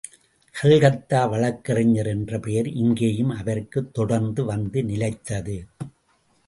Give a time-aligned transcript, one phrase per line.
[0.55, 5.57] கல்கத்தா வழக்கறிஞர் என்ற பெயர் இங்கேயும் அவருக்கு தொடர்ந்து வந்து நிலைத்தது.